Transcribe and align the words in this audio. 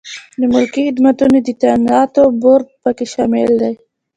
د 0.39 0.41
ملکي 0.53 0.81
خدمتونو 0.87 1.37
د 1.47 1.49
تعیناتو 1.61 2.21
بورد 2.41 2.67
پکې 2.81 3.05
شامل 3.13 3.49
دی. 3.61 3.73